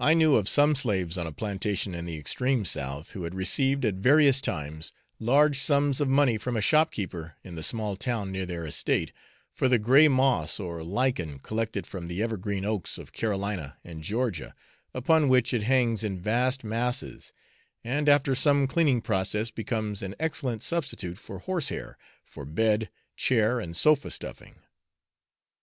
[0.00, 3.84] I knew of some slaves on a plantation in the extreme South who had received,
[3.84, 8.46] at various times, large sums of money from a shopkeeper in the small town near
[8.46, 9.12] their estate,
[9.52, 14.54] for the grey moss or lichen collected from the evergreen oaks of Carolina and Georgia,
[14.94, 17.34] upon which it hangs in vast masses,
[17.84, 23.60] and after some cleaning process becomes an excellent substitute for horse hair, for bed, chair,
[23.60, 24.54] and sofa stuffing.